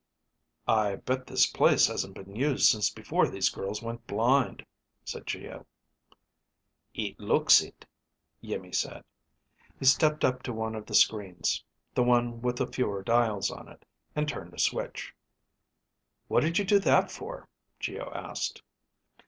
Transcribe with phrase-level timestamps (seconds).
[0.67, 4.65] "I bet this place hasn't been used since before these girls went blind,"
[5.05, 5.67] said Geo.
[6.95, 7.85] "It looks it,"
[8.43, 9.03] Iimmi said.
[9.77, 13.67] He stepped up to one of the screens, the one with the fewer dials on
[13.67, 13.85] it,
[14.15, 15.13] and turned a switch.
[16.29, 17.47] "What did you do that for?"
[17.79, 18.63] Geo asked.